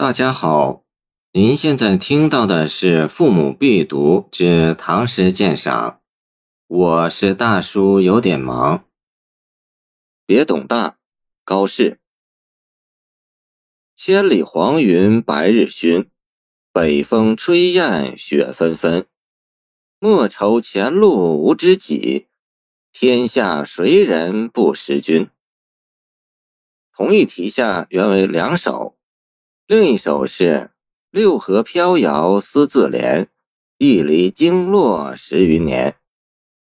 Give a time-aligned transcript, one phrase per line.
[0.00, 0.84] 大家好，
[1.32, 5.90] 您现在听到的是《父母必读之唐诗鉴赏》，
[6.68, 8.84] 我是大叔，有点忙。
[10.24, 10.98] 别董大，
[11.42, 11.98] 高适。
[13.96, 16.06] 千里黄云白日曛，
[16.72, 19.04] 北风吹雁雪纷纷。
[19.98, 22.28] 莫愁前路无知己，
[22.92, 25.28] 天下谁人不识君。
[26.92, 28.96] 同一题下原为两首。
[29.68, 30.70] 另一首是
[31.12, 33.26] “六合飘摇思自怜，
[33.76, 35.96] 一离经络十余年。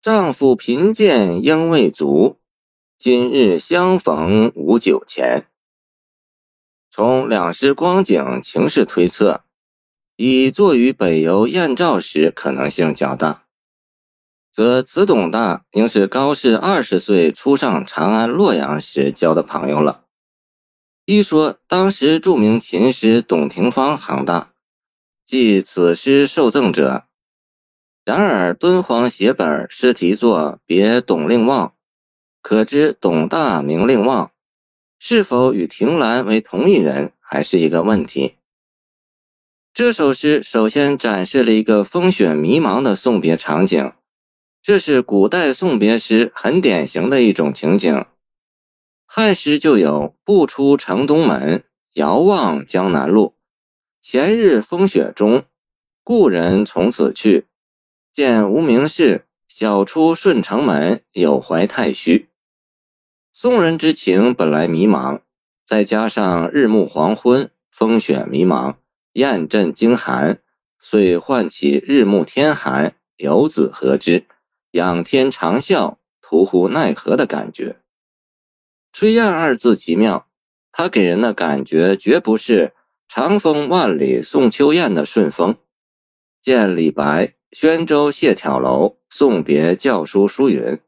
[0.00, 2.38] 丈夫贫贱应未足，
[2.96, 5.48] 今日相逢无酒钱。”
[6.88, 9.40] 从两诗光景情势推测，
[10.14, 13.46] 以作于北游燕赵时可能性较大，
[14.52, 20.05] 则此董大应是高适二十岁初上长安洛阳时交的朋友了。
[21.08, 24.50] 一说当时著名琴师董廷芳行大，
[25.24, 27.04] 即此诗受赠者。
[28.04, 31.74] 然而敦煌写本诗题作别董令望，
[32.42, 34.32] 可知董大名令望，
[34.98, 38.34] 是否与亭兰为同一人，还是一个问题。
[39.72, 43.92] 这首诗首先展示了一个风雪迷茫的送别场景，
[44.60, 48.04] 这是古代送别诗很典型的一种情景。
[49.06, 53.34] 汉时就有“不出城东门，遥望江南路。
[54.00, 55.44] 前日风雪中，
[56.02, 57.46] 故人从此去。
[58.12, 62.28] 见无名氏，晓出顺城门，有怀太虚。”
[63.32, 65.20] 宋人之情本来迷茫，
[65.64, 68.74] 再加上日暮黄昏，风雪迷茫，
[69.12, 70.40] 雁阵惊寒，
[70.80, 74.26] 遂唤起日暮天寒，游子何之？
[74.72, 77.76] 仰天长啸，徒呼奈何的感觉。
[78.98, 80.26] 吹雁二字极妙，
[80.72, 82.72] 它给人的感觉绝不是
[83.06, 85.58] 长风万里送秋雁的顺风。
[86.40, 90.80] 见李白“宣州谢眺楼，送别教书书云”，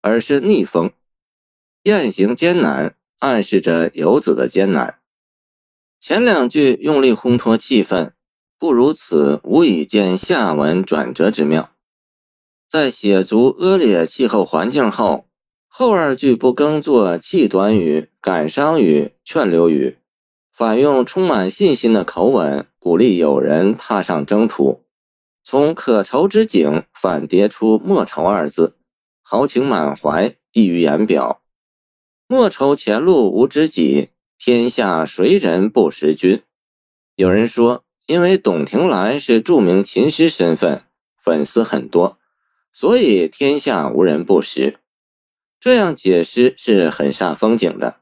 [0.00, 0.92] 而是逆风。
[1.82, 5.00] 雁行艰难，暗示着游子的艰难。
[6.00, 8.12] 前两句用力烘托气氛，
[8.58, 11.74] 不如此无以见下文转折之妙。
[12.66, 15.26] 在写足恶劣气候环境后。
[15.74, 19.96] 后二句不更作气短语、感伤语、劝留语，
[20.52, 24.84] 反用充满信心的口吻鼓励友人踏上征途。
[25.42, 28.76] 从可愁之景反叠出莫愁二字，
[29.22, 31.40] 豪情满怀，溢于言表。
[32.26, 36.42] 莫愁前路无知己，天下谁人不识君？
[37.16, 40.82] 有人说，因为董庭兰是著名琴师身份，
[41.16, 42.18] 粉丝很多，
[42.74, 44.80] 所以天下无人不识。
[45.62, 48.00] 这样解释是很煞风景的，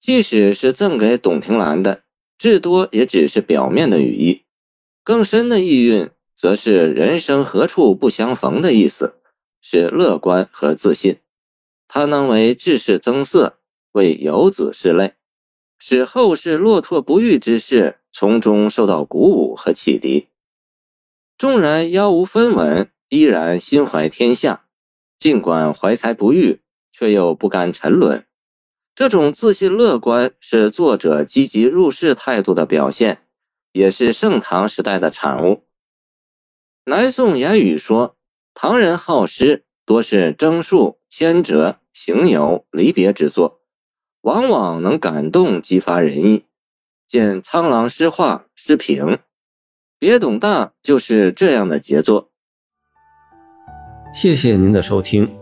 [0.00, 2.02] 即使是赠给董庭兰的，
[2.36, 4.42] 至多也只是表面的语意，
[5.04, 9.14] 更深的意蕴则是人生何处不相逢的意思，
[9.60, 11.18] 是乐观和自信。
[11.86, 13.60] 它能为志士增色，
[13.92, 15.12] 为游子拭泪，
[15.78, 20.26] 使后世落拓不遇之士从中受到鼓舞和启迪。
[21.38, 24.66] 纵然腰无分文，依然心怀天下，
[25.16, 26.58] 尽管怀才不遇。
[27.02, 28.24] 却又不甘沉沦，
[28.94, 33.24] 这种自信乐观是作者积极入世态度的表现，
[33.72, 35.64] 也是盛唐时代的产物。
[36.84, 38.16] 南宋言语说，
[38.54, 43.62] 唐人好诗多是征戍、迁谪、行游、离别之作，
[44.20, 46.44] 往往能感动激发人意。
[47.08, 49.18] 见《苍狼诗话》诗评，
[49.98, 52.30] 别董大就是这样的杰作。
[54.14, 55.41] 谢谢您的收听。